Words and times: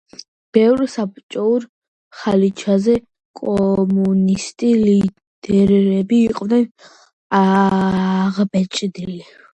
ბევრ 0.57 0.79
„საბჭოურ 0.93 1.65
ხალიჩაზე“ 2.21 2.95
კომუნისტი 3.41 4.71
ლიდერები 4.85 6.19
იყვნენ 6.25 6.67
აღბეჭდილი. 7.45 9.21